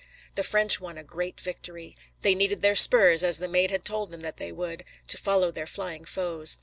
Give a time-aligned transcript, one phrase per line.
[0.33, 1.95] The French won a great victory.
[2.21, 5.51] They needed their spurs, as the Maid had told them that they would, to follow
[5.51, 6.57] their flying foes.